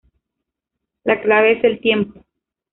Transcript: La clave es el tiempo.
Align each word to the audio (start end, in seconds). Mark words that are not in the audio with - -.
La 1.03 1.21
clave 1.21 1.59
es 1.59 1.63
el 1.63 1.79
tiempo. 1.79 2.21